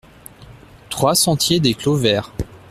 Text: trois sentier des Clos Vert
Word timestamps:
trois 0.89 1.13
sentier 1.13 1.59
des 1.59 1.75
Clos 1.75 1.95
Vert 1.97 2.31